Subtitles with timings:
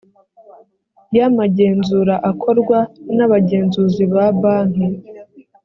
[1.15, 2.79] y amagenzura akorwa
[3.15, 4.87] n abagenzuzi ba banki